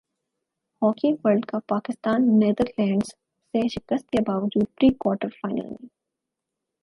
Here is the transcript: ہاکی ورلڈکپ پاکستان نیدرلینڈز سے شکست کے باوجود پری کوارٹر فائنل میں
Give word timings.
ہاکی 0.81 1.09
ورلڈکپ 1.23 1.63
پاکستان 1.69 2.19
نیدرلینڈز 2.39 3.09
سے 3.53 3.67
شکست 3.75 4.05
کے 4.11 4.21
باوجود 4.27 4.65
پری 4.75 4.89
کوارٹر 5.01 5.29
فائنل 5.39 5.67
میں 5.71 5.87